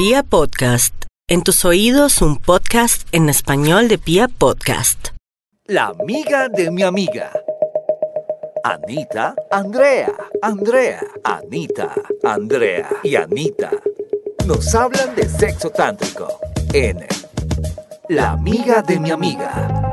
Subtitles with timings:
[0.00, 0.94] Pia Podcast,
[1.28, 5.08] en tus oídos un podcast en español de Pia Podcast.
[5.66, 7.30] La amiga de mi amiga.
[8.64, 10.10] Anita, Andrea,
[10.40, 11.92] Andrea, Anita,
[12.22, 13.72] Andrea y Anita.
[14.46, 16.28] Nos hablan de sexo tántrico
[16.72, 17.06] en
[18.08, 19.89] La amiga de mi amiga.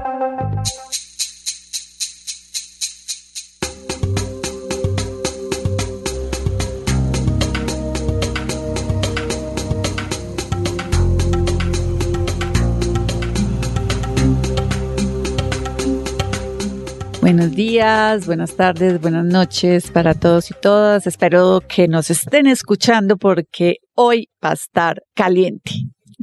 [17.27, 21.07] Buenos días, buenas tardes, buenas noches para todos y todas.
[21.07, 25.73] Espero que nos estén escuchando porque hoy va a estar caliente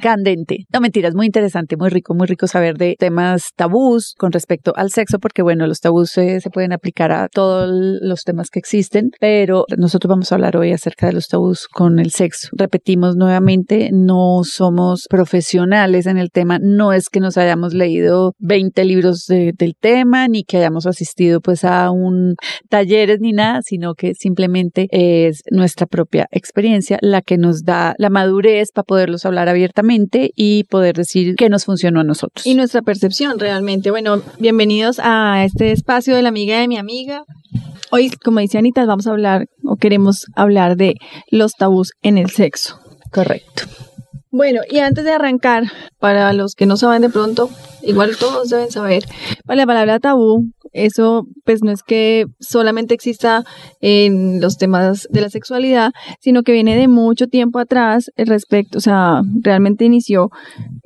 [0.00, 0.66] candente.
[0.72, 4.90] No mentiras, muy interesante, muy rico, muy rico saber de temas tabús con respecto al
[4.90, 7.68] sexo, porque bueno, los tabús se, pueden aplicar a todos
[8.00, 11.98] los temas que existen, pero nosotros vamos a hablar hoy acerca de los tabús con
[11.98, 12.48] el sexo.
[12.52, 18.84] Repetimos nuevamente, no somos profesionales en el tema, no es que nos hayamos leído 20
[18.84, 22.34] libros del tema, ni que hayamos asistido pues a un
[22.68, 28.10] talleres ni nada, sino que simplemente es nuestra propia experiencia la que nos da la
[28.10, 29.83] madurez para poderlos hablar abiertamente
[30.36, 32.46] y poder decir qué nos funcionó a nosotros.
[32.46, 33.90] Y nuestra percepción realmente.
[33.90, 37.24] Bueno, bienvenidos a este espacio de la amiga de mi amiga.
[37.90, 40.94] Hoy, como dice Anita, vamos a hablar o queremos hablar de
[41.30, 42.80] los tabús en el sexo.
[43.12, 43.64] Correcto.
[44.36, 45.62] Bueno, y antes de arrancar,
[46.00, 47.50] para los que no saben de pronto,
[47.82, 49.04] igual todos deben saber,
[49.46, 53.44] la palabra tabú eso pues no es que solamente exista
[53.80, 58.80] en los temas de la sexualidad, sino que viene de mucho tiempo atrás respecto, o
[58.80, 60.30] sea, realmente inició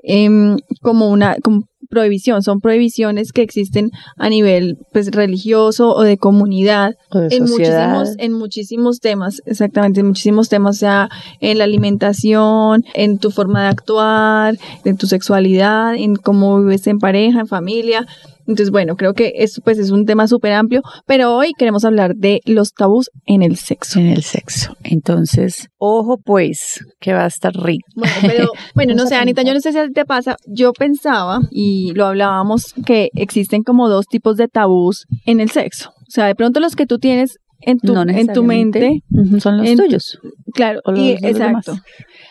[0.02, 6.18] em, como una como prohibición, son prohibiciones que existen a nivel pues religioso o de
[6.18, 11.08] comunidad en muchísimos en muchísimos temas, exactamente, en muchísimos temas, o sea,
[11.40, 16.98] en la alimentación, en tu forma de actuar, en tu sexualidad, en cómo vives en
[16.98, 18.06] pareja, en familia,
[18.48, 22.16] entonces, bueno, creo que eso pues es un tema súper amplio, pero hoy queremos hablar
[22.16, 24.00] de los tabús en el sexo.
[24.00, 24.74] En el sexo.
[24.82, 27.86] Entonces, ojo pues, que va a estar rico.
[27.94, 30.72] Bueno, pero, bueno, no sé, Anita, yo no sé si a ti te pasa, yo
[30.72, 35.90] pensaba, y lo hablábamos, que existen como dos tipos de tabús en el sexo.
[35.90, 39.02] O sea, de pronto los que tú tienes en tu, en tu mente
[39.40, 40.18] son los tuyos.
[40.54, 41.74] Claro, y, exacto.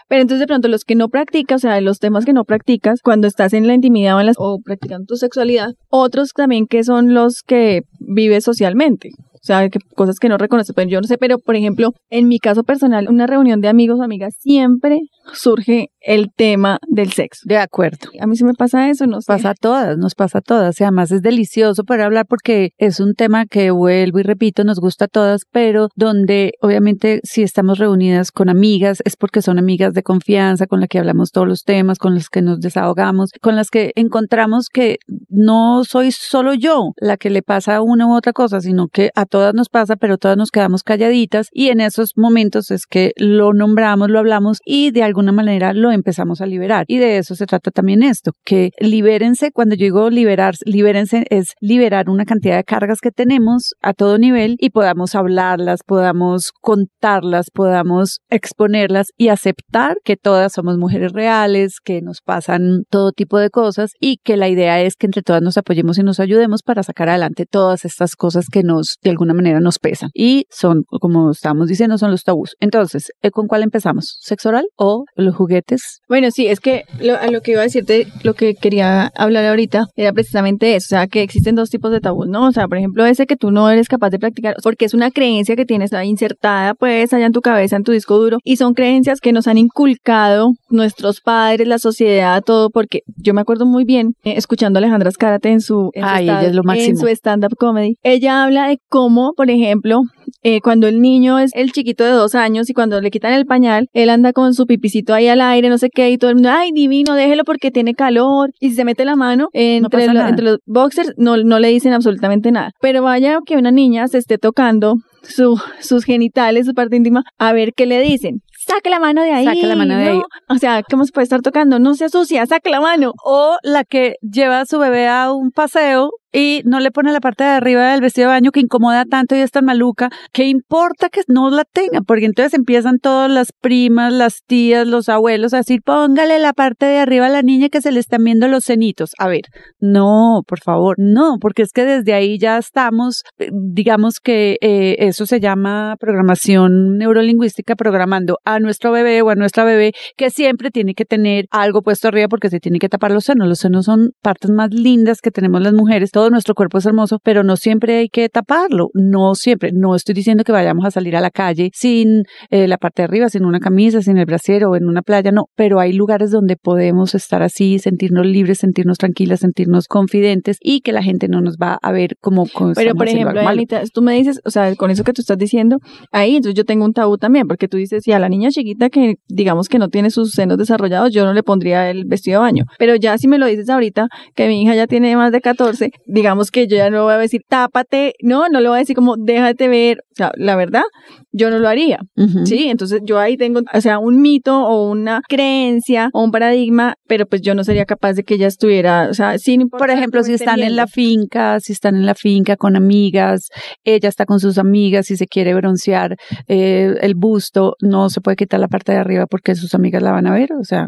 [0.07, 3.01] Pero entonces de pronto los que no practicas, o sea, los temas que no practicas
[3.01, 6.83] cuando estás en la intimidad o, en las, o practicando tu sexualidad, otros también que
[6.83, 9.09] son los que vives socialmente.
[9.33, 12.27] O sea, que cosas que no reconoces, pero yo no sé, pero por ejemplo, en
[12.27, 14.99] mi caso personal, una reunión de amigos o amigas siempre
[15.33, 17.41] surge el tema del sexo.
[17.45, 18.09] De acuerdo.
[18.19, 20.79] A mí sí me pasa eso, nos Pasa a todas, nos pasa a todas.
[20.79, 24.79] Y además es delicioso para hablar porque es un tema que vuelvo y repito, nos
[24.79, 29.93] gusta a todas, pero donde obviamente si estamos reunidas con amigas es porque son amigas
[29.93, 33.57] de confianza, con las que hablamos todos los temas, con las que nos desahogamos, con
[33.57, 38.33] las que encontramos que no soy solo yo la que le pasa una u otra
[38.33, 42.13] cosa, sino que a todas nos pasa, pero todas nos quedamos calladitas y en esos
[42.15, 46.85] momentos es que lo nombramos, lo hablamos y de alguna manera lo empezamos a liberar.
[46.87, 51.53] Y de eso se trata también esto, que libérense, cuando yo digo liberar, libérense es
[51.59, 57.47] liberar una cantidad de cargas que tenemos a todo nivel y podamos hablarlas, podamos contarlas,
[57.51, 63.49] podamos exponerlas y aceptar que todas somos mujeres reales, que nos pasan todo tipo de
[63.49, 66.83] cosas y que la idea es que entre todas nos apoyemos y nos ayudemos para
[66.83, 70.11] sacar adelante todas estas cosas que nos de alguna manera nos pesan.
[70.13, 72.55] Y son, como estamos diciendo, son los tabús.
[72.59, 74.19] Entonces, ¿eh, ¿con cuál empezamos?
[74.21, 76.01] ¿Sexo oral o los juguetes?
[76.07, 79.45] Bueno, sí, es que lo, a lo que iba a decirte, lo que quería hablar
[79.45, 82.47] ahorita era precisamente eso, o sea, que existen dos tipos de tabús, ¿no?
[82.47, 85.11] O sea, por ejemplo, ese que tú no eres capaz de practicar, porque es una
[85.11, 88.57] creencia que tienes ahí insertada, pues, allá en tu cabeza, en tu disco duro, y
[88.57, 93.65] son creencias que nos han inculcado nuestros padres, la sociedad, todo, porque yo me acuerdo
[93.65, 98.67] muy bien, eh, escuchando a Alejandra Escárate en su, en su stand-up comedy, ella habla
[98.67, 100.01] de cómo, por ejemplo,
[100.43, 103.45] eh, cuando el niño es el chiquito de dos años y cuando le quitan el
[103.45, 106.35] pañal, él anda con su pipicito ahí al aire, no sé qué, y todo el
[106.35, 108.51] mundo, ay, divino, déjelo porque tiene calor.
[108.59, 112.51] Y si se mete la mano entre, entre los boxers, no, no le dicen absolutamente
[112.51, 112.71] nada.
[112.81, 117.53] Pero vaya que una niña se esté tocando su, sus genitales, su parte íntima, a
[117.53, 119.45] ver qué le dicen saque la mano de ahí.
[119.45, 120.21] Saque la mano de ahí.
[120.49, 121.79] O sea, ¿cómo se puede estar tocando?
[121.79, 123.13] No se asucia, saque la mano.
[123.23, 127.19] O la que lleva a su bebé a un paseo y no le pone la
[127.19, 130.45] parte de arriba del vestido de baño que incomoda tanto y es tan maluca, ¿qué
[130.45, 132.01] importa que no la tenga?
[132.01, 136.85] Porque entonces empiezan todas las primas, las tías, los abuelos a decir, póngale la parte
[136.85, 139.11] de arriba a la niña que se le están viendo los cenitos.
[139.17, 139.43] A ver,
[139.79, 144.95] no, por favor, no, porque es que desde ahí ya estamos, eh, digamos que eh,
[144.99, 150.71] eso se llama programación neurolingüística, programando a nuestro bebé o a nuestra bebé que siempre
[150.71, 153.47] tiene que tener algo puesto arriba porque se tiene que tapar los senos.
[153.47, 156.11] Los senos son partes más lindas que tenemos las mujeres.
[156.17, 158.89] Todo nuestro cuerpo es hermoso, pero no siempre hay que taparlo.
[158.95, 159.69] No siempre.
[159.71, 163.05] No estoy diciendo que vayamos a salir a la calle sin eh, la parte de
[163.05, 165.31] arriba, sin una camisa, sin el brasier o en una playa.
[165.31, 170.81] No, pero hay lugares donde podemos estar así, sentirnos libres, sentirnos tranquilas, sentirnos confidentes y
[170.81, 172.47] que la gente no nos va a ver como.
[172.47, 175.37] como pero por ejemplo, Anita, tú me dices, o sea, con eso que tú estás
[175.37, 175.77] diciendo,
[176.11, 178.89] ahí entonces yo tengo un tabú también, porque tú dices, si a la niña chiquita
[178.89, 182.45] que digamos que no tiene sus senos desarrollados, yo no le pondría el vestido de
[182.47, 182.65] baño.
[182.79, 185.91] Pero ya si me lo dices ahorita, que mi hija ya tiene más de 14,
[186.07, 188.95] digamos que yo ya no voy a decir, tápate, no, no le voy a decir
[188.95, 190.83] como, déjate ver, o sea, la verdad,
[191.31, 191.99] yo no lo haría,
[192.45, 192.69] ¿sí?
[192.69, 197.25] Entonces yo ahí tengo, o sea, un mito o una creencia o un paradigma, pero
[197.25, 200.33] pues yo no sería capaz de que ella estuviera, o sea, sin Por ejemplo, si
[200.33, 203.49] están en la finca, si están en la finca con amigas,
[203.83, 206.15] ella está con sus amigas y se quiere broncear
[206.47, 210.11] eh, el busto, no se puede quitar la parte de arriba porque sus amigas la
[210.11, 210.87] van a ver, o sea,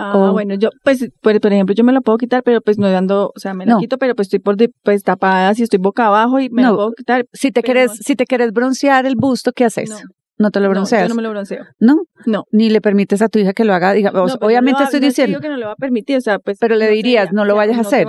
[0.00, 3.32] Ah, bueno, yo, pues, por, ejemplo, yo me lo puedo quitar, pero pues no dando,
[3.34, 6.40] o sea, me lo quito, pero pues estoy por, pues tapada, si estoy boca abajo
[6.40, 7.26] y me lo puedo quitar.
[7.32, 9.90] Si te quieres, si te quieres broncear el busto, ¿qué haces?
[10.38, 10.50] No.
[10.50, 11.02] te lo bronceas.
[11.02, 11.64] No, yo no me lo bronceo.
[11.78, 11.96] ¿No?
[12.24, 12.44] No.
[12.50, 13.92] Ni le permites a tu hija que lo haga.
[13.92, 15.38] Digamos, obviamente estoy diciendo.
[15.40, 16.56] que no le va a permitir, o sea, pues.
[16.58, 18.06] Pero le dirías, no lo vayas a hacer.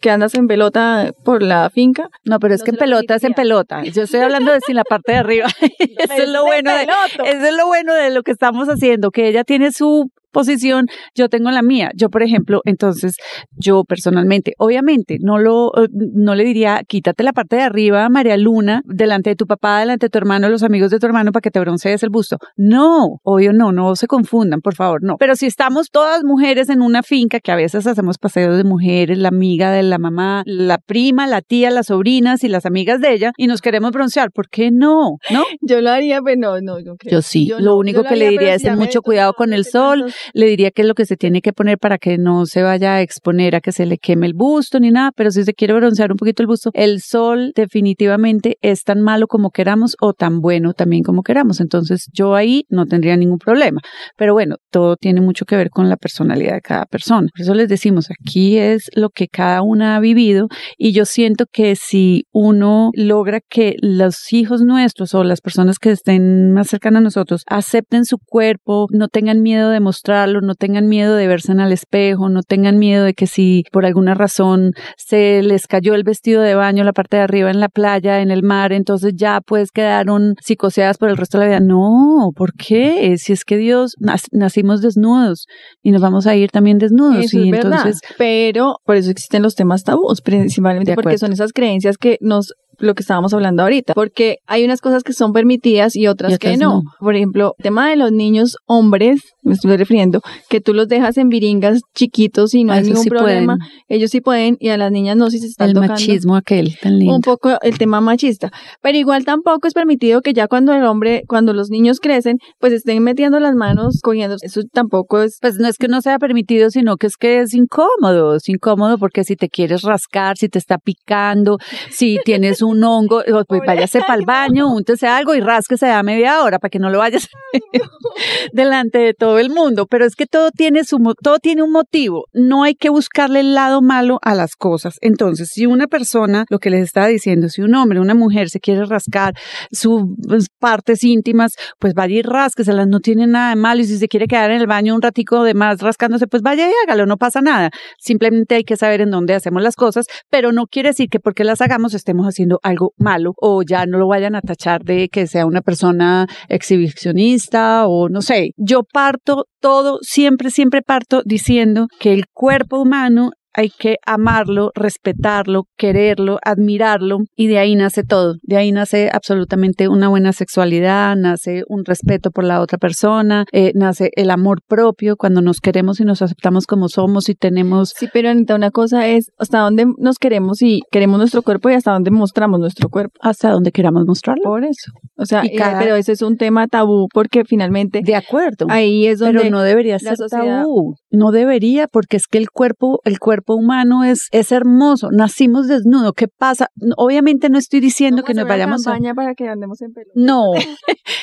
[0.00, 2.10] que andas en pelota por la finca.
[2.24, 3.82] No, pero es que en pelota es en pelota.
[3.84, 5.46] Yo estoy hablando de sin la parte de arriba.
[5.98, 9.28] eso es lo bueno de, eso es lo bueno de lo que estamos haciendo, que
[9.28, 11.90] ella tiene su posición, yo tengo la mía.
[11.94, 13.16] Yo, por ejemplo, entonces,
[13.52, 18.36] yo personalmente, obviamente, no lo, eh, no le diría, quítate la parte de arriba, María
[18.36, 21.42] Luna, delante de tu papá, delante de tu hermano, los amigos de tu hermano, para
[21.42, 22.38] que te broncees el busto.
[22.56, 25.16] No, obvio no, no se confundan, por favor, no.
[25.18, 29.18] Pero si estamos todas mujeres en una finca, que a veces hacemos paseos de mujeres,
[29.18, 33.12] la amiga de la mamá, la prima, la tía, las sobrinas y las amigas de
[33.12, 35.18] ella, y nos queremos broncear, ¿por qué no?
[35.30, 35.44] ¿No?
[35.60, 37.12] Yo lo haría, pero no, no, no creo.
[37.12, 40.46] Yo sí, lo único que le diría es tener mucho cuidado con el sol, le
[40.46, 43.02] diría que es lo que se tiene que poner para que no se vaya a
[43.02, 46.10] exponer a que se le queme el busto ni nada, pero si se quiere broncear
[46.10, 50.72] un poquito el busto, el sol definitivamente es tan malo como queramos o tan bueno
[50.74, 51.60] también como queramos.
[51.60, 53.80] Entonces yo ahí no tendría ningún problema.
[54.16, 57.28] Pero bueno, todo tiene mucho que ver con la personalidad de cada persona.
[57.32, 61.46] Por eso les decimos, aquí es lo que cada una ha vivido y yo siento
[61.50, 67.00] que si uno logra que los hijos nuestros o las personas que estén más cercanas
[67.00, 71.52] a nosotros acepten su cuerpo, no tengan miedo de mostrarlo, no tengan miedo de verse
[71.52, 75.94] en el espejo, no tengan miedo de que si por alguna razón se les cayó
[75.94, 79.12] el vestido de baño, la parte de arriba en la playa, en el mar, entonces
[79.14, 81.60] ya pues quedaron psicoseadas por el resto de la vida.
[81.60, 83.16] No, ¿por qué?
[83.18, 83.94] Si es que Dios
[84.32, 85.46] nacimos desnudos
[85.82, 87.32] y nos vamos a ir también desnudos.
[87.32, 92.18] y entonces, pero por eso existen los temas tabús, principalmente porque son esas creencias que
[92.20, 96.38] nos lo que estábamos hablando ahorita, porque hay unas cosas que son permitidas y otras,
[96.38, 96.82] que no.
[96.98, 101.18] Por ejemplo, el tema de los niños hombres, me estoy refiriendo, que tú los dejas
[101.18, 103.58] en viringas chiquitos y no hay ningún problema,
[103.88, 106.98] ellos sí pueden y a las niñas no, si se están el machismo aquel tan
[106.98, 107.14] lindo.
[107.14, 108.50] Un poco el tema machista,
[108.80, 112.72] pero igual tampoco es permitido que ya cuando el hombre, cuando los niños crecen, pues
[112.72, 115.38] estén metiendo las manos, cogiendo, eso tampoco es...
[115.40, 118.98] Pues no es que no sea permitido, sino que es que es incómodo, es incómodo
[118.98, 121.58] porque si te quieres rascar, si te está picando,
[121.90, 126.02] si tienes un un hongo, pues váyase para el baño, úntese algo y rásquese a
[126.02, 127.28] media hora para que no lo vayas
[128.52, 129.86] delante de todo el mundo.
[129.86, 132.26] Pero es que todo tiene su todo tiene un motivo.
[132.32, 134.96] No hay que buscarle el lado malo a las cosas.
[135.00, 138.60] Entonces, si una persona, lo que les estaba diciendo, si un hombre, una mujer se
[138.60, 139.34] quiere rascar
[139.70, 143.80] sus pues, partes íntimas, pues vaya y rásqueselas, no tiene nada de malo.
[143.80, 146.68] Y si se quiere quedar en el baño un ratico de más rascándose, pues vaya
[146.68, 147.70] y hágalo, no pasa nada.
[147.98, 151.44] Simplemente hay que saber en dónde hacemos las cosas, pero no quiere decir que porque
[151.44, 155.26] las hagamos estemos haciendo algo malo o ya no lo vayan a tachar de que
[155.26, 158.50] sea una persona exhibicionista o no sé.
[158.56, 165.64] Yo parto todo, siempre, siempre parto diciendo que el cuerpo humano hay que amarlo, respetarlo,
[165.76, 168.34] quererlo, admirarlo y de ahí nace todo.
[168.42, 173.72] De ahí nace absolutamente una buena sexualidad, nace un respeto por la otra persona, eh,
[173.74, 177.92] nace el amor propio cuando nos queremos y nos aceptamos como somos y tenemos...
[177.96, 181.74] Sí, pero Anita, una cosa es hasta dónde nos queremos y queremos nuestro cuerpo y
[181.74, 183.14] hasta dónde mostramos nuestro cuerpo.
[183.20, 184.44] Hasta dónde queramos mostrarlo.
[184.44, 184.92] Por eso.
[185.20, 188.00] O sea, eh, pero ese es un tema tabú porque finalmente...
[188.02, 188.66] De acuerdo.
[188.70, 189.40] Ahí es donde...
[189.40, 190.96] Pero no debería ser tabú.
[191.10, 196.14] No debería porque es que el cuerpo, el cuerpo humano es, es hermoso, nacimos desnudo,
[196.14, 196.68] ¿qué pasa?
[196.96, 198.96] Obviamente no estoy diciendo que nos vayamos a...
[199.14, 200.10] para que andemos en pelo.
[200.24, 200.52] No,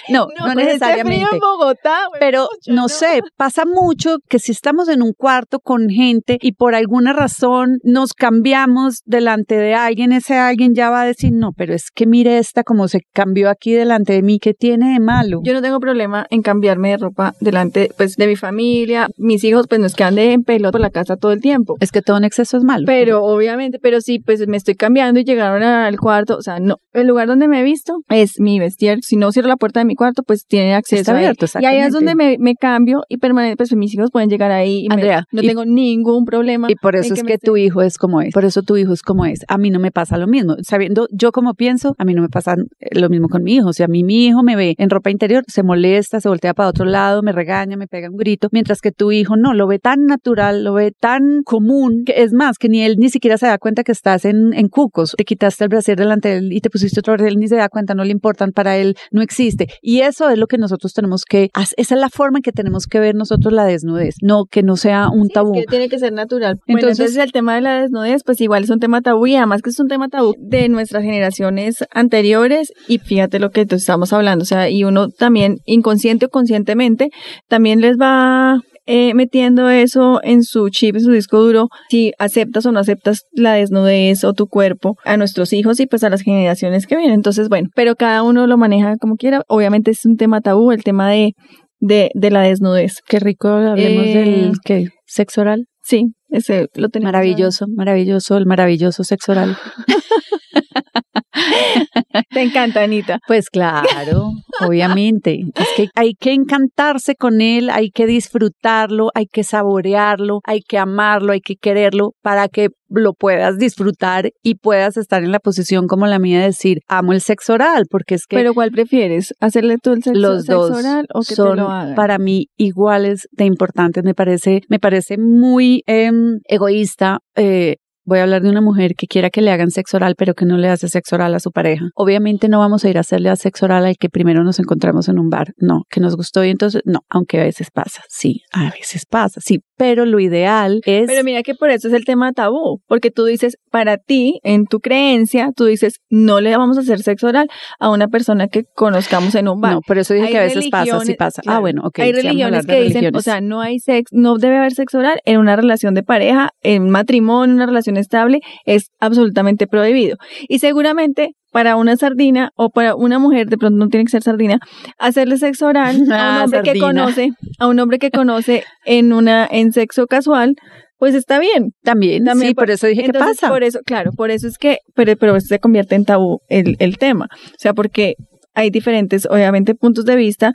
[0.10, 1.26] no, no, no necesariamente.
[1.34, 6.38] en Bogotá, pero no, sé, pasa mucho que si estamos en un cuarto con gente
[6.42, 11.32] y por alguna razón nos cambiamos delante de alguien, ese alguien ya va a decir,
[11.34, 14.94] no, pero es que mire esta como se cambió aquí delante de mí, ¿qué tiene
[14.94, 15.42] de malo?
[15.44, 19.68] Yo no tengo problema en cambiarme de ropa delante pues de mi familia, mis hijos
[19.68, 21.76] pues no es que ande en pelo por la casa todo el tiempo.
[21.80, 22.86] Es que todo en exceso es malo.
[22.86, 26.78] Pero obviamente, pero sí, pues me estoy cambiando y llegaron al cuarto, o sea, no,
[26.94, 29.86] el lugar donde me he visto es mi vestir, si no cierro la puerta de
[29.86, 33.18] mi cuarto, pues tiene acceso Está abierto, Y ahí es donde me, me cambio y
[33.18, 36.70] permanente, pues mis hijos pueden llegar ahí y Andrea, no tengo ningún problema.
[36.70, 39.02] Y por eso es que, tu hijo es como es, por eso tu hijo es
[39.02, 39.42] como es.
[39.48, 42.30] A mí no me pasa lo mismo, sabiendo yo como pienso, a mí no me
[42.30, 42.56] pasa
[42.92, 45.44] lo mismo con mi hijo, sea, a mí mi hijo me ve en ropa interior,
[45.48, 48.92] se molesta, se voltea para otro lado, me regaña, me pega un grito, mientras que
[48.92, 52.70] tu hijo no, lo ve tan natural, lo ve tan común, que es más, que
[52.70, 55.70] ni él ni siquiera se da cuenta que estás en, en cucos, te quitaste el
[55.70, 58.04] brasier delante de él y te pusiste otro brasier, él ni se da cuenta, no
[58.04, 59.68] le importan, para él no existe.
[59.82, 62.86] Y eso es lo que nosotros tenemos que, esa es la forma en que tenemos
[62.86, 65.54] que ver nosotros la desnudez, no que no sea un tabú.
[65.54, 66.60] que tiene que ser natural.
[66.68, 69.62] Entonces, entonces, el tema de la desnudez, pues igual es un tema tabú y además
[69.62, 74.44] que es un tema tabú de nuestras generaciones anteriores y fíjate lo que estamos hablando,
[74.44, 77.10] o sea, y uno también inconsciente o conscientemente
[77.48, 78.60] también les va
[78.90, 83.26] eh, metiendo eso en su chip, en su disco duro, si aceptas o no aceptas
[83.34, 87.16] la desnudez o tu cuerpo a nuestros hijos y pues a las generaciones que vienen.
[87.16, 89.44] Entonces, bueno, pero cada uno lo maneja como quiera.
[89.50, 91.34] Obviamente es un tema tabú, el tema de,
[91.80, 93.02] de, de la desnudez.
[93.06, 94.88] Qué rico, hablemos del ¿qué?
[95.06, 95.66] sexo oral.
[95.84, 97.12] Sí, ese lo tenemos.
[97.12, 99.58] Maravilloso, maravilloso, el maravilloso sexo oral.
[102.30, 103.20] Te encanta, Anita.
[103.28, 104.32] Pues claro,
[104.66, 105.42] obviamente.
[105.56, 110.78] Es que hay que encantarse con él, hay que disfrutarlo, hay que saborearlo, hay que
[110.78, 115.88] amarlo, hay que quererlo para que lo puedas disfrutar y puedas estar en la posición
[115.88, 118.38] como la mía de decir, amo el sexo oral, porque es que...
[118.38, 119.34] Pero ¿cuál prefieres?
[119.40, 121.96] ¿Hacerle tú el sexo, los dos oral o que son te lo hagan?
[121.96, 124.04] para mí iguales de importantes.
[124.04, 127.78] Me parece, me parece muy em, egoísta eh,
[128.08, 130.46] voy a hablar de una mujer que quiera que le hagan sexo oral, pero que
[130.46, 131.90] no le hace sexo oral a su pareja.
[131.94, 135.10] Obviamente no vamos a ir a hacerle a sexo oral al que primero nos encontramos
[135.10, 135.54] en un bar.
[135.58, 138.02] No, que nos gustó y entonces, no, aunque a veces pasa.
[138.08, 141.08] Sí, a veces pasa, sí, pero lo ideal es...
[141.08, 144.66] Pero mira que por eso es el tema tabú, porque tú dices, para ti, en
[144.66, 147.48] tu creencia, tú dices, no le vamos a hacer sexo oral
[147.80, 149.74] a una persona que conozcamos en un bar.
[149.74, 151.42] No, por eso dije que a veces pasa, sí pasa.
[151.46, 152.00] ah, bueno, ok.
[152.00, 155.40] Hay religiones que dicen, o sea, no hay sexo, no debe haber sexo oral en
[155.40, 160.18] una relación de pareja, en matrimonio, en una relación estable, es absolutamente prohibido.
[160.48, 164.24] Y seguramente para una sardina o para una mujer, de pronto no tiene que ser
[164.24, 164.60] sardina,
[164.98, 169.14] hacerle sexo oral a un Ah, hombre que conoce, a un hombre que conoce en
[169.14, 170.56] una en sexo casual,
[170.98, 171.74] pues está bien.
[171.84, 173.52] También, También sí, por eso dije, ¿qué Entonces, pasa?
[173.52, 176.98] Por eso, claro, por eso es que, pero, pero se convierte en tabú el, el
[176.98, 177.28] tema.
[177.32, 178.16] O sea, porque
[178.54, 180.54] hay diferentes, obviamente, puntos de vista.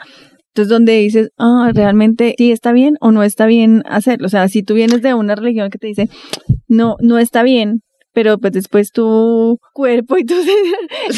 [0.48, 4.26] Entonces, donde dices, ah, realmente sí está bien o no está bien hacerlo.
[4.26, 6.08] O sea, si tú vienes de una religión que te dice,
[6.68, 7.80] no, no está bien,
[8.12, 10.34] pero pues después tu cuerpo y tu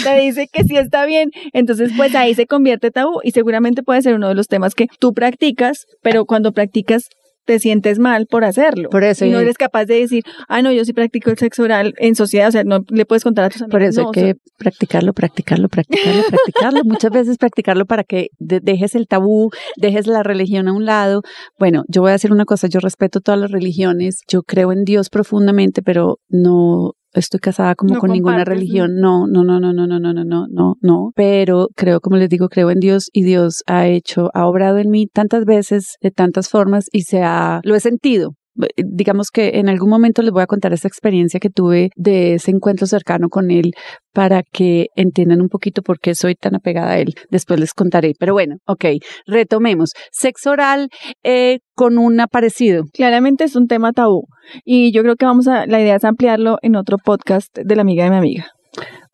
[0.02, 4.02] te dice que sí está bien, entonces pues ahí se convierte tabú y seguramente puede
[4.02, 7.08] ser uno de los temas que tú practicas, pero cuando practicas
[7.44, 8.88] te sientes mal por hacerlo.
[8.90, 11.62] Por eso y no eres capaz de decir, ah, no, yo sí practico el sexo
[11.62, 13.70] oral en sociedad, o sea, no le puedes contar a tus amigos.
[13.72, 16.80] Por eso no, hay o que sea, practicarlo, practicarlo, practicarlo, practicarlo.
[16.84, 21.22] Muchas veces practicarlo para que de- dejes el tabú, dejes la religión a un lado.
[21.58, 24.84] Bueno, yo voy a decir una cosa, yo respeto todas las religiones, yo creo en
[24.84, 28.96] Dios profundamente, pero no estoy casada como No con ninguna religión.
[29.00, 31.12] No, no, no, no, no, no, no, no, no, no, no.
[31.14, 34.90] Pero creo, como les digo, creo en Dios y Dios ha hecho, ha obrado en
[34.90, 38.34] mí tantas veces, de tantas formas y se ha, lo he sentido
[38.76, 42.50] digamos que en algún momento les voy a contar esa experiencia que tuve de ese
[42.50, 43.72] encuentro cercano con él
[44.12, 47.14] para que entiendan un poquito por qué soy tan apegada a él.
[47.30, 48.14] Después les contaré.
[48.18, 48.84] Pero bueno, ok,
[49.26, 49.90] retomemos.
[50.12, 50.88] Sexo oral
[51.22, 52.84] eh, con un aparecido.
[52.92, 54.26] claramente es un tema tabú
[54.64, 57.82] y yo creo que vamos a, la idea es ampliarlo en otro podcast de la
[57.82, 58.46] amiga de mi amiga.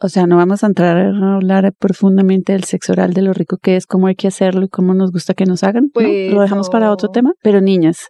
[0.02, 3.58] O sea, no vamos a entrar a hablar profundamente del sexo oral, de lo rico
[3.58, 5.84] que es, cómo hay que hacerlo y cómo nos gusta que nos hagan.
[5.84, 5.90] ¿no?
[5.92, 7.32] Pues Lo dejamos para otro tema.
[7.42, 8.08] Pero niñas,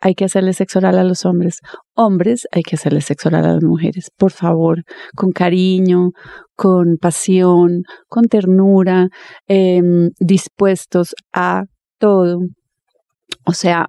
[0.00, 1.60] hay que hacerle sexo oral a los hombres.
[1.94, 4.10] Hombres, hay que hacerle sexo oral a las mujeres.
[4.16, 6.10] Por favor, con cariño,
[6.54, 9.08] con pasión, con ternura,
[9.46, 11.64] em, dispuestos a
[11.98, 12.38] todo.
[13.44, 13.86] O sea,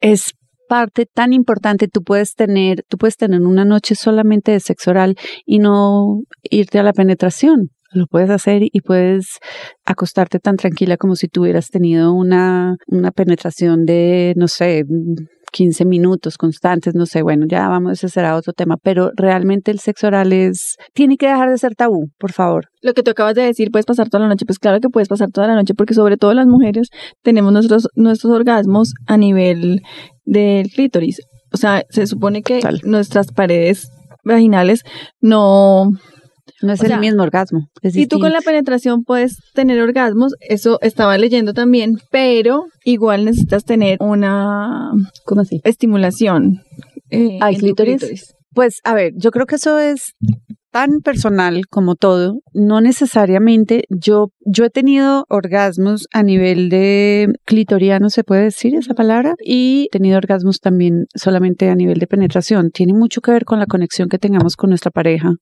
[0.00, 0.32] es
[0.68, 1.88] parte tan importante.
[1.88, 6.78] Tú puedes tener, tú puedes tener una noche solamente de sexo oral y no irte
[6.78, 7.70] a la penetración.
[7.92, 9.38] Lo puedes hacer y puedes
[9.84, 14.84] acostarte tan tranquila como si tuvieras tenido una, una penetración de, no sé,
[15.52, 19.78] 15 minutos constantes, no sé, bueno, ya vamos, ese será otro tema, pero realmente el
[19.78, 22.68] sexo oral es, tiene que dejar de ser tabú, por favor.
[22.80, 25.08] Lo que tú acabas de decir, puedes pasar toda la noche, pues claro que puedes
[25.08, 26.88] pasar toda la noche, porque sobre todo las mujeres
[27.22, 29.82] tenemos nuestros, nuestros orgasmos a nivel
[30.24, 31.20] del clítoris.
[31.52, 32.80] O sea, se supone que Tal.
[32.84, 33.90] nuestras paredes
[34.24, 34.82] vaginales
[35.20, 35.90] no
[36.62, 37.68] No es O el sea, mismo orgasmo.
[37.82, 43.24] Es Si tú con la penetración puedes tener orgasmos, eso estaba leyendo también, pero igual
[43.24, 44.90] necesitas tener una
[45.24, 45.60] ¿Cómo así?
[45.64, 46.60] estimulación.
[47.10, 47.38] eh.
[48.54, 50.12] Pues a ver, yo creo que eso es
[50.70, 58.08] tan personal como todo, no necesariamente yo yo he tenido orgasmos a nivel de clitoriano,
[58.08, 62.70] se puede decir esa palabra, y he tenido orgasmos también solamente a nivel de penetración.
[62.70, 65.34] Tiene mucho que ver con la conexión que tengamos con nuestra pareja.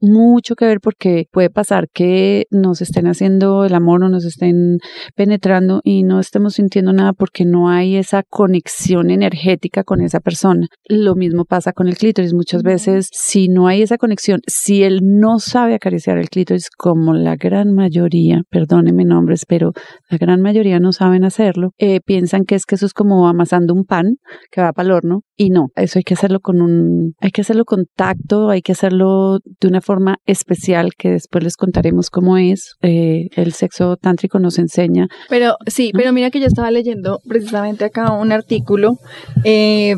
[0.00, 4.78] Mucho que ver porque puede pasar que nos estén haciendo el amor o nos estén
[5.16, 10.68] penetrando y no estemos sintiendo nada porque no hay esa conexión energética con esa persona.
[10.88, 12.32] Lo mismo pasa con el clítoris.
[12.32, 17.14] Muchas veces, si no hay esa conexión, si él no sabe acariciar el clítoris, como
[17.14, 19.72] la gran mayoría, perdónenme nombres, pero
[20.08, 23.74] la gran mayoría no saben hacerlo, eh, piensan que es que eso es como amasando
[23.74, 24.16] un pan
[24.50, 27.42] que va para el horno y no, eso hay que hacerlo con un, hay que
[27.42, 32.36] hacerlo con tacto, hay que hacerlo de una forma especial que después les contaremos cómo
[32.36, 32.74] es.
[32.82, 35.08] Eh, el sexo tántrico nos enseña.
[35.30, 38.98] Pero sí, pero mira que yo estaba leyendo precisamente acá un artículo
[39.44, 39.94] eh,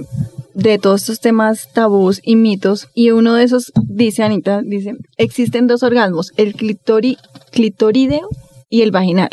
[0.54, 5.66] de todos estos temas tabús y mitos y uno de esos dice Anita, dice, existen
[5.66, 7.16] dos orgasmos, el clitori,
[7.50, 8.28] clitorideo
[8.71, 9.29] y el vaginal,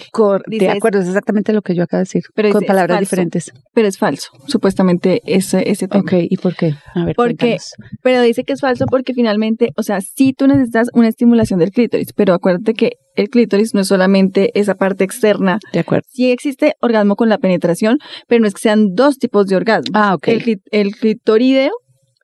[0.47, 2.97] de acuerdo, es exactamente lo que yo acabo de decir, Pero con es- es palabras
[2.97, 3.09] falso.
[3.09, 3.51] diferentes.
[3.73, 6.01] pero es falso, supuestamente ese, ese tema.
[6.01, 6.73] Ok, ¿y por qué?
[6.95, 7.73] A ver, Porque- cuéntanos.
[8.01, 11.71] Pero dice que es falso porque finalmente, o sea, sí tú necesitas una estimulación del
[11.71, 15.59] clítoris, pero acuérdate que el clítoris no es solamente esa parte externa.
[15.71, 16.03] De acuerdo.
[16.11, 19.91] Sí existe orgasmo con la penetración, pero no es que sean dos tipos de orgasmo.
[19.93, 20.27] Ah, ok.
[20.29, 21.71] El, el clitorideo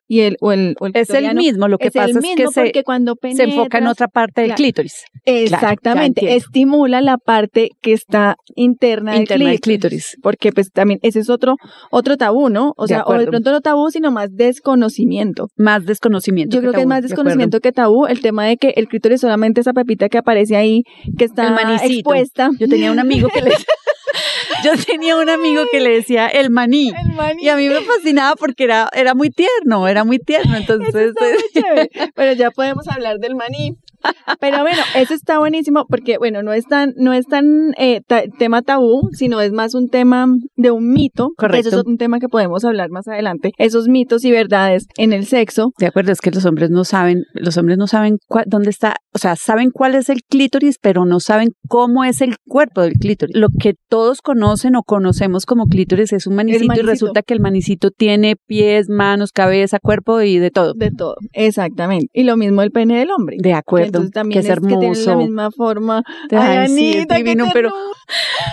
[0.06, 2.34] y el, o el, o el es el mismo, lo que es el pasa es
[2.36, 4.56] que se, porque cuando se enfoca en penetras- otra parte del Claro.
[4.58, 5.04] clítoris.
[5.24, 10.16] Exactamente, estimula la parte que está interna, Interna del del clítoris, clítoris.
[10.22, 11.56] porque pues también ese es otro
[11.90, 12.72] otro tabú, ¿no?
[12.76, 15.48] O De sea, o de pronto no tabú, sino más desconocimiento.
[15.56, 16.54] Más desconocimiento.
[16.56, 19.16] Yo creo que es más de desconocimiento que tabú el tema de que el clítoris
[19.16, 20.82] es solamente esa pepita que aparece ahí,
[21.16, 22.50] que está expuesta.
[22.58, 23.50] Yo tenía un amigo que le
[24.64, 26.88] Yo tenía un amigo que le decía el maní.
[26.88, 27.44] El maní.
[27.44, 30.56] Y a mí me fascinaba porque era, era muy tierno, era muy tierno.
[30.56, 31.90] Eso Entonces, está muy chévere.
[32.14, 33.76] Pero ya podemos hablar del maní.
[34.40, 38.24] Pero bueno, eso está buenísimo porque, bueno, no es tan, no es tan eh, ta-
[38.38, 41.30] tema tabú, sino es más un tema de un mito.
[41.36, 41.68] Correcto.
[41.68, 43.52] Eso es un tema que podemos hablar más adelante.
[43.58, 45.72] Esos mitos y verdades en el sexo.
[45.78, 49.18] de acuerdo, es que los hombres no saben, los hombres no saben dónde está, o
[49.18, 53.36] sea, saben cuál es el clítoris, pero no saben cómo es el cuerpo del clítoris.
[53.36, 56.90] Lo que todos conocen o conocemos como clítoris es un manicito, y manicito.
[56.90, 60.74] resulta que el manicito tiene pies, manos, cabeza, cuerpo y de todo.
[60.74, 62.06] De todo, exactamente.
[62.12, 63.36] Y lo mismo el pene del hombre.
[63.40, 65.16] De acuerdo, Entonces también que es, que tiene la hermoso.
[65.16, 66.02] misma forma.
[66.30, 67.72] Ay, sí, es Anita, qué divino, pero,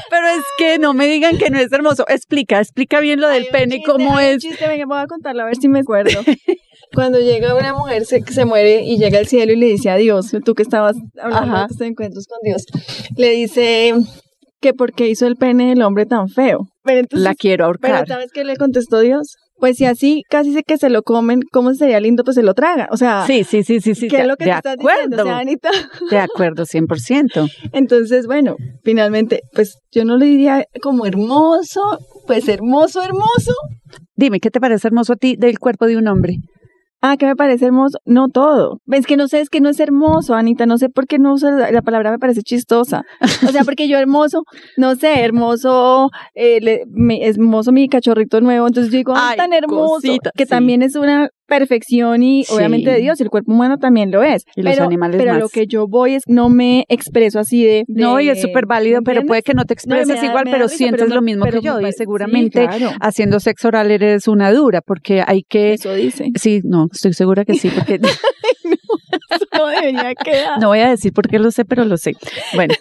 [0.09, 2.05] pero es que no me digan que no es hermoso.
[2.07, 4.37] Explica, explica bien lo del Hay pene, chiste, cómo es.
[4.39, 6.19] chiste, venga, voy a contarlo a ver si me acuerdo.
[6.93, 9.95] Cuando llega una mujer se, se muere y llega al cielo y le dice a
[9.95, 11.61] Dios, tú que estabas hablando Ajá.
[11.63, 12.65] de tus encuentros con Dios,
[13.15, 13.93] le dice
[14.59, 16.67] que por qué hizo el pene del hombre tan feo.
[16.83, 18.07] Pero entonces, La quiero pero ahorcar.
[18.07, 19.37] ¿sabes qué le contestó Dios?
[19.61, 22.23] Pues si así casi sé que se lo comen, ¿cómo sería lindo?
[22.25, 22.89] Pues se lo traga.
[22.91, 24.07] O sea, Sí, sí, sí, sí, sí.
[24.09, 25.15] ¿qué de, es lo que de te estás diciendo?
[25.15, 25.21] acuerdo.
[25.21, 25.69] O sea, Anita?
[26.09, 27.49] De acuerdo, 100%.
[27.71, 31.81] Entonces, bueno, finalmente, pues yo no le diría como hermoso,
[32.27, 33.53] pues hermoso, hermoso.
[34.15, 36.37] Dime, ¿qué te parece hermoso a ti del cuerpo de un hombre?
[37.01, 37.97] Ah, que me parece hermoso.
[38.05, 38.77] No todo.
[38.91, 40.65] Es que no sé, es que no es hermoso, Anita.
[40.67, 43.03] No sé por qué no usa la, la palabra, me parece chistosa.
[43.47, 44.43] O sea, porque yo hermoso,
[44.77, 46.83] no sé, hermoso, eh, le-
[47.27, 48.67] hermoso mi cachorrito nuevo.
[48.67, 49.93] Entonces yo digo, ay, Ay, tan hermoso.
[49.95, 50.49] cosita, que sí.
[50.49, 52.53] también es una perfección y Sí.
[52.55, 53.19] obviamente de Dios.
[53.21, 54.45] El cuerpo humano también lo es.
[54.55, 55.41] Y los pero, animales Pero más.
[55.41, 57.83] lo que yo voy es, no me expreso así de.
[57.87, 60.45] No, y es súper válido, ¿me pero puede que no te No, expreses da- igual,
[60.45, 61.81] pero risa, sientes lo mismo pero que yo.
[61.81, 62.91] Y sí, seguramente claro.
[63.01, 65.73] haciendo sexo oral eres una dura, porque hay que...
[65.73, 66.31] Eso dice.
[66.35, 67.99] Sí, no, estoy segura que sí, porque
[70.59, 72.13] No voy a decir por qué lo sé, pero lo sé.
[72.53, 72.73] Bueno,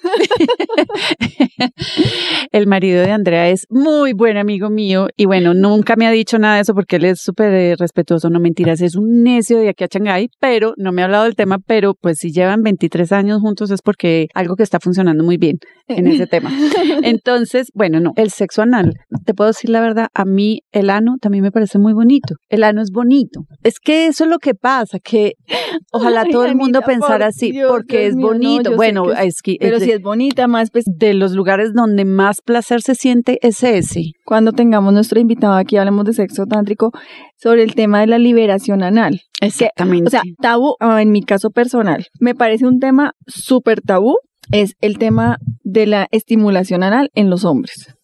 [2.53, 6.39] el marido de Andrea es muy buen amigo mío y bueno, nunca me ha dicho
[6.39, 9.69] nada de eso porque él es súper eh, respetuoso, no mentiras, es un necio de
[9.71, 13.13] aquí a Shanghái, pero no me ha hablado del tema, pero pues si llevan 23
[13.13, 15.59] años juntos es porque algo que está funcionando muy bien
[15.97, 16.51] en ese tema.
[17.03, 21.17] Entonces, bueno, no, el sexo anal, te puedo decir la verdad, a mí el ano
[21.21, 22.35] también me parece muy bonito.
[22.49, 23.43] El ano es bonito.
[23.63, 25.35] Es que eso es lo que pasa, que
[25.93, 28.77] ojalá todo el mundo Anita, pensara por así, Dios, porque Dios es mío, bonito.
[28.77, 31.73] bueno, que es- es que Pero es si es bonita, más pues de los lugares
[31.75, 34.13] donde más placer se siente es ese.
[34.25, 36.93] cuando tengamos nuestro invitado aquí, hablemos de sexo tántrico,
[37.37, 39.21] sobre el tema de la liberación anal.
[39.41, 40.07] Exactamente.
[40.07, 44.17] O sea, tabú, ah, en mi caso personal, me parece un tema súper tabú,
[44.53, 47.95] es el tema de la estimulación anal en los hombres.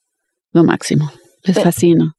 [0.52, 1.10] lo máximo.
[1.44, 2.15] Les fascina.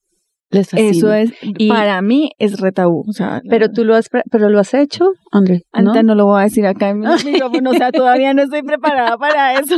[0.49, 0.89] Les fascina.
[0.91, 3.03] Eso es, Y- para mí, es re tabú.
[3.07, 5.63] O sea, Pero tú lo has, pero lo has hecho, André.
[5.73, 5.79] ¿no?
[5.91, 8.63] Anita no lo voy a decir acá en el micrófono, o sea, todavía no estoy
[8.63, 9.75] preparada para eso.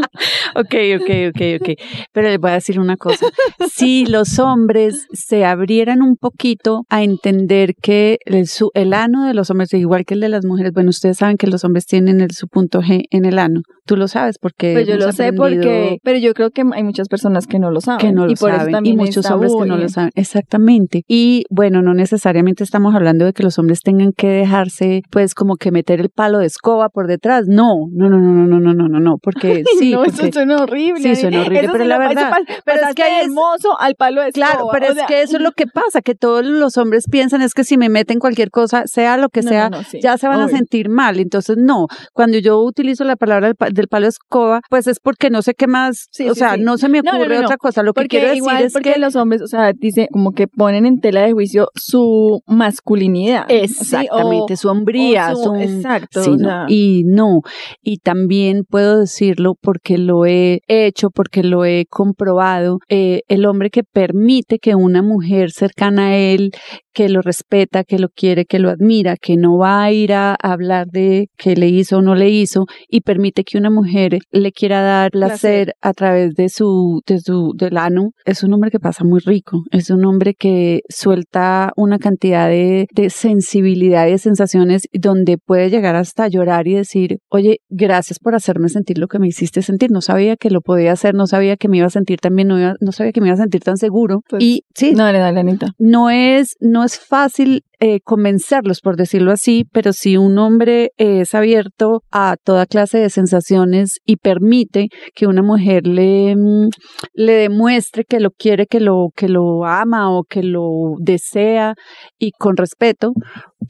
[0.56, 1.70] Ok, ok, ok, ok.
[2.14, 3.26] Pero les voy a decir una cosa.
[3.72, 9.34] Si los hombres se abrieran un poquito a entender que el, su, el ano de
[9.34, 12.22] los hombres, igual que el de las mujeres, bueno, ustedes saben que los hombres tienen
[12.22, 13.62] el, su punto G en el ano.
[13.86, 14.74] Tú lo sabes porque.
[14.74, 17.82] Pues yo lo sé porque, pero yo creo que hay muchas personas que no lo
[17.82, 18.00] saben.
[18.06, 19.90] que no lo y por saben eso también y es muchos hombres que no lo
[19.90, 20.59] saben exactamente
[21.08, 25.56] y bueno no necesariamente estamos hablando de que los hombres tengan que dejarse pues como
[25.56, 28.74] que meter el palo de escoba por detrás no no no no no no no
[28.74, 31.02] no no no porque sí no, porque- eso suena horrible.
[31.16, 32.32] Sí, suena horrible, Eso pero la verdad,
[32.66, 35.22] pero es que es- hermoso al palo de Claro, escoba, pero o es sea, que
[35.22, 38.20] eso es lo que pasa, que todos los hombres piensan es que si me meten
[38.20, 40.90] cualquier cosa, sea lo que No, sea, no, no, sí, ya se van a sentir
[40.90, 41.20] mal.
[41.20, 45.00] Entonces, no, cuando yo utilizo la palabra del, pa- del palo de escoba, pues es
[45.00, 47.84] porque no sé qué más, Sí, o sí, sea, no se me ocurre otra cosa.
[47.84, 50.48] Lo que quiero decir igual, es porque que los hombres, o sea, dice como que
[50.56, 53.46] ponen en tela de juicio su masculinidad.
[53.48, 53.56] ¿sí?
[53.56, 57.42] Exactamente, O- su hombría, o su- su- exacto, sí, o no, y no,
[57.82, 63.70] y también puedo decirlo porque lo he hecho, porque lo he comprobado, eh, el hombre
[63.70, 66.52] que permite que una mujer cercana a él,
[66.94, 70.36] que lo respeta, que lo quiere, que lo admira, que no va a ir a
[70.42, 74.52] hablar de qué le hizo o no le hizo, y permite que una mujer le
[74.52, 75.30] quiera dar placer,
[75.68, 75.74] Placer.
[75.82, 79.64] a través de su, de su, del ano, es un hombre que pasa muy rico,
[79.72, 85.70] es un hombre que suelta una cantidad de, de sensibilidad y de sensaciones donde puede
[85.70, 89.92] llegar hasta llorar y decir, oye, gracias por hacerme sentir lo que me hiciste sentir,
[89.92, 92.48] no sabía que lo podía hacer, no sabía que me iba a sentir tan bien,
[92.48, 94.22] no, iba- no sabía que me iba a sentir tan seguro.
[94.30, 95.68] Pues, y sí, Dale, dale, Anita.
[95.80, 101.36] no es, no es fácil eh, convencerlos, por decirlo así, pero si un hombre es
[101.36, 106.70] abierto a toda clase de sensaciones y permite que una mujer le, mm,
[107.14, 111.76] le demuestre que lo quiere, que lo, que lo ama o que lo desea
[112.18, 113.12] y con respeto,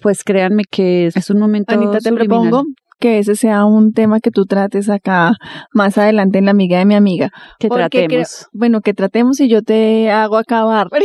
[0.02, 2.28] pues créanme que es, es un momento Anita, te subliminal.
[2.28, 2.64] propongo
[3.00, 5.34] que ese sea un tema que tú trates acá
[5.74, 7.32] más adelante en la amiga de mi amiga.
[7.60, 8.48] que porque tratemos.
[8.54, 10.88] Bueno, que tratemos y yo te hago acabar.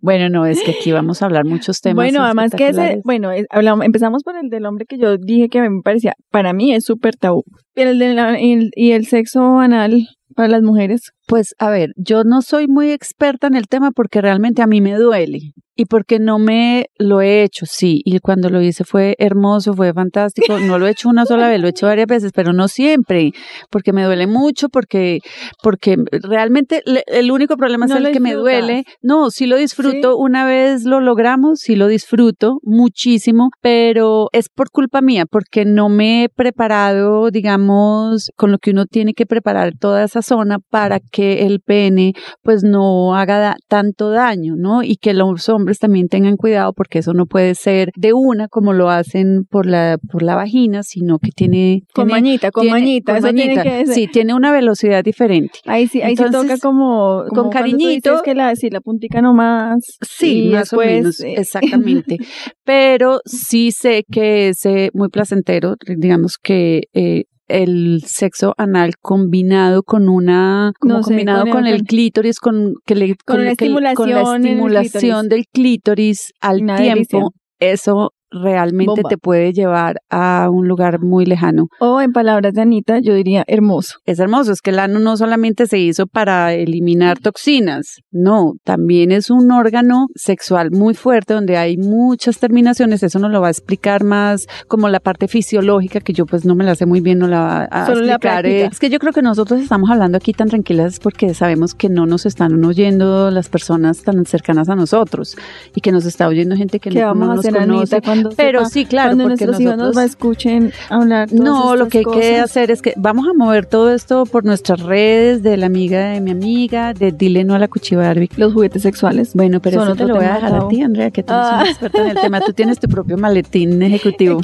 [0.00, 1.96] Bueno, no, es que aquí vamos a hablar muchos temas.
[2.04, 5.48] bueno, además que ese, bueno, es- hablamos, empezamos por el del hombre que yo dije
[5.48, 7.42] que me parecía, para mí es súper tabú.
[7.74, 11.12] Pero el de la- y el, y el sexo anal para las mujeres.
[11.30, 14.80] Pues a ver, yo no soy muy experta en el tema porque realmente a mí
[14.80, 19.14] me duele y porque no me lo he hecho, sí, y cuando lo hice fue
[19.18, 22.32] hermoso, fue fantástico, no lo he hecho una sola vez, lo he hecho varias veces,
[22.34, 23.30] pero no siempre,
[23.70, 25.20] porque me duele mucho, porque
[25.62, 28.84] porque realmente le- el único problema No es el que me duele.
[29.00, 30.18] No, sí lo disfruto, ¿Sí?
[30.18, 35.88] una vez lo logramos, sí lo disfruto muchísimo, pero es por culpa mía, porque no
[35.88, 40.98] me he preparado, digamos, con lo que uno tiene que preparar toda esa zona para
[41.00, 44.82] que el pene pues no haga da- tanto daño, ¿no?
[44.82, 48.72] Y que los hombres también tengan cuidado porque eso no puede ser de una como
[48.72, 52.80] lo hacen por la por la vagina, sino que tiene Con tiene- mañita, con tiene-
[52.80, 53.84] mañita, con tiene mañita.
[53.84, 53.86] que.
[53.92, 55.58] Sí, tiene una velocidad diferente.
[55.66, 58.10] Ahí sí, ahí Entonces, se toca como, como con cariñito.
[58.10, 59.78] dices que la, sí, la puntica nomás.
[60.06, 62.16] Sí, más o menos, eh, exactamente.
[62.64, 69.82] Pero sí sé que es eh, muy placentero, digamos que eh, el sexo anal combinado
[69.82, 73.54] con una, como No sé, combinado con el- el clítoris, con que le, Con una
[73.56, 77.28] que con la estimulación del clítoris al Una tiempo, delicia.
[77.58, 79.08] eso realmente Bomba.
[79.08, 81.68] te puede llevar a un lugar muy lejano.
[81.80, 83.98] O en palabras de Anita, yo diría hermoso.
[84.06, 89.12] Es hermoso, es que el ano no solamente se hizo para eliminar toxinas, no, también
[89.12, 93.50] es un órgano sexual muy fuerte donde hay muchas terminaciones, eso nos lo va a
[93.50, 97.18] explicar más como la parte fisiológica que yo pues no me la sé muy bien,
[97.18, 98.42] no la va a Solo la explicar.
[98.42, 98.64] práctica.
[98.64, 101.88] eh, Es que yo creo que nosotros estamos hablando aquí tan tranquilas porque sabemos que
[101.88, 105.36] no nos están oyendo las personas tan cercanas a nosotros
[105.74, 107.96] y que nos está oyendo gente que ¿Qué no, vamos no a nos hacer, conoce.
[107.96, 110.72] Anita, cuando Pero sepa- sí, claro, cuando porque nuestros hijos nos nosotros- va a escuchen
[110.88, 114.26] hablar todas no, lo que hay que hacer es que vamos a mover todo esto
[114.26, 118.30] por nuestras redes, de la amiga de mi amiga, de Dile no a la Barbie.
[118.36, 119.34] Los juguetes sexuales.
[119.34, 121.58] Bueno, pero eso te lo voy a dejar a ti, Andrea, que tú eres Ah.
[121.62, 122.40] una experta en el tema.
[122.40, 124.40] Tú tienes tu propio maletín ejecutivo.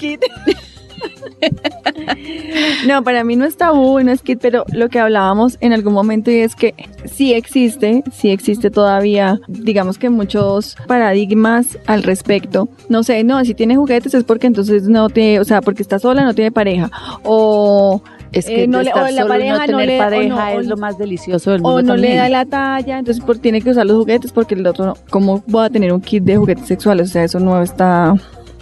[2.87, 5.93] no, para mí no es tabú, no es kit, pero lo que hablábamos en algún
[5.93, 12.69] momento y es que sí existe, sí existe todavía, digamos que muchos paradigmas al respecto.
[12.89, 15.99] No sé, no, si tiene juguetes es porque entonces no tiene, o sea, porque está
[15.99, 16.91] sola, no tiene pareja.
[17.23, 19.99] O es que eh, no le, estar o la solo, pareja no no tener le,
[19.99, 23.23] pareja no- es lo más delicioso del mundo o no le da la talla, entonces
[23.25, 24.95] por, tiene que usar los juguetes porque el otro no.
[25.11, 27.11] ¿Cómo voy a tener un kit de juguetes sexuales?
[27.11, 28.15] O sea, eso no está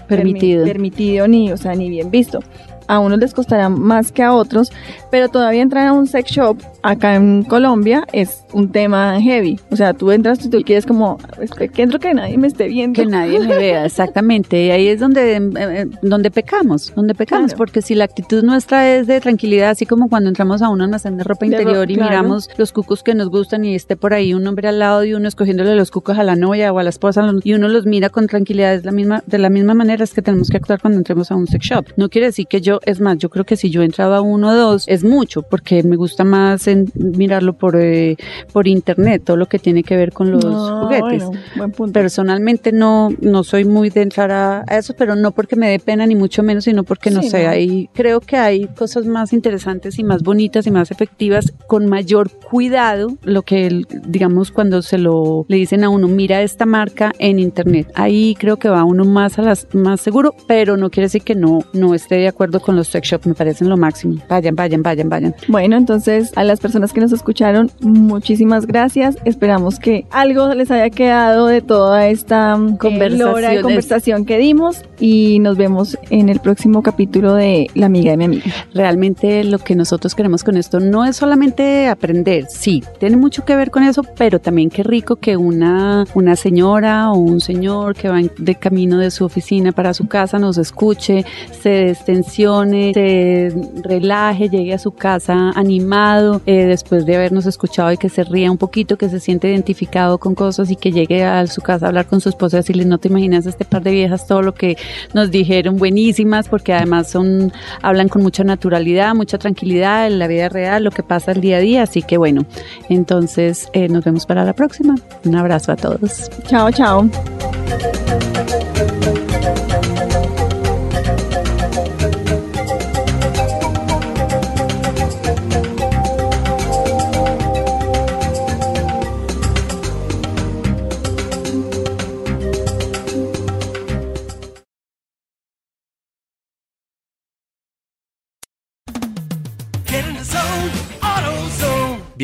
[0.07, 0.64] permitido.
[0.64, 2.40] permi- permitido ni, o sea, ni bien visto.
[2.87, 4.70] A unos les costará más que a otros,
[5.11, 9.59] pero todavía entrar a un sex shop acá en Colombia es un tema heavy.
[9.70, 12.68] O sea, tú entras y tú quieres como, "Espera, que entro que nadie me esté
[12.68, 13.01] viendo.
[13.01, 14.64] que nadie me vea, exactamente.
[14.66, 17.59] Y ahí es donde, eh, eh, donde pecamos, donde pecamos, Claro.
[17.59, 21.16] porque si la actitud nuestra es de tranquilidad, así como cuando entramos a un almacén
[21.16, 22.11] de ropa De interior ro- y claro.
[22.11, 25.14] miramos los cucos que nos gustan y esté por ahí un hombre al lado y
[25.14, 28.11] uno escogiéndole los cucos a la novia o a la esposa y uno los mira
[28.11, 30.99] con tranquilidad, es la misma, de la misma manera es que tenemos que actuar cuando
[30.99, 31.87] entremos a un sex shop.
[31.97, 34.51] No quiere decir que yo, es más, yo creo que si yo entraba a uno
[34.51, 38.17] o dos, es mucho, porque me gusta más en- mirarlo por, eh,
[38.53, 41.25] por internet, todo lo que tiene que ver con los No, juguetes.
[41.27, 41.93] bueno, buen punto.
[41.93, 45.79] Personalmente no, no soy muy de entrar a, a eso, pero no porque me dé
[45.79, 47.51] pena ni mucho menos, sino porque no sé, no.
[47.51, 52.31] ahí creo que hay cosas más interesantes y más bonitas y más efectivas con mayor
[52.31, 57.39] cuidado, lo que digamos cuando se lo le dicen a uno, mira esta marca en
[57.39, 57.91] internet.
[57.95, 61.35] Ahí creo que va uno más a las más seguro, pero no quiere decir que
[61.35, 64.16] no no esté de acuerdo con los sex shops, me parecen lo máximo.
[64.29, 65.35] Vayan, vayan, vayan, vayan.
[65.48, 69.16] Bueno, entonces a las personas que nos escucharon, muchísimas gracias.
[69.24, 74.83] Esperamos que algo les haya quedado de toda esta mm, eh, de conversación que dimos
[74.98, 78.44] y nos vemos en el próximo capítulo de La amiga de mi amiga.
[78.72, 83.57] Realmente lo que nosotros queremos con esto no es solamente aprender, sí, tiene mucho que
[83.57, 88.09] ver con eso, pero también qué rico que una, una señora o un señor que
[88.09, 91.24] va de camino de su oficina para su casa nos escuche,
[91.61, 92.54] se destensione,
[92.95, 98.25] se relaje, llegue a su casa animado eh, después de habernos escuchado y que se
[98.25, 101.87] ría un poquito, que se siente identificado con cosas y que llegue a su casa
[101.87, 104.43] a hablar con su esposa y decirle, no te imaginas este par de viejas todo
[104.43, 104.77] lo que
[105.12, 110.49] nos dijeron, buenísimas, porque además son, hablan con mucha naturalidad, mucha tranquilidad en la vida
[110.49, 112.45] real, lo que pasa el día a día, así que bueno,
[112.88, 114.95] entonces eh, nos vemos para la próxima.
[115.25, 116.31] Un abrazo a todos.
[116.47, 117.09] Chao, chao.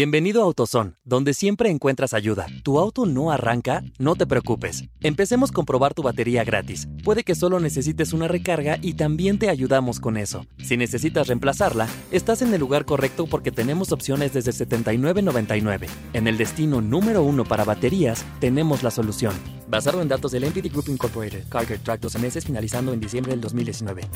[0.00, 2.46] Bienvenido a AutoZone, donde siempre encuentras ayuda.
[2.62, 3.84] ¿Tu auto no arranca?
[3.98, 4.84] No te preocupes.
[5.02, 6.88] Empecemos con probar tu batería gratis.
[7.04, 10.46] Puede que solo necesites una recarga y también te ayudamos con eso.
[10.56, 15.86] Si necesitas reemplazarla, estás en el lugar correcto porque tenemos opciones desde $79.99.
[16.14, 19.34] En el destino número uno para baterías, tenemos la solución.
[19.68, 23.42] Basado en datos del NPD Group Incorporated, Carger Track 12 meses finalizando en diciembre del
[23.42, 24.08] 2019.